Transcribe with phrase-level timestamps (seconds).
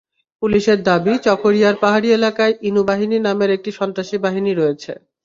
[0.41, 4.91] পুলিশের দাবি, চকরিয়ার পাহাড়ি এলাকায় ইনু বাহিনী নামের একটি সন্ত্রাসী বাহিনী রয়েছে।